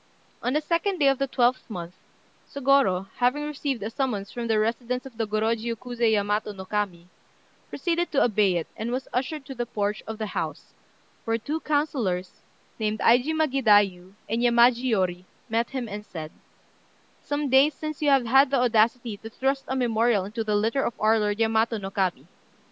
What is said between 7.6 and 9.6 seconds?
proceeded to obey it, and was ushered to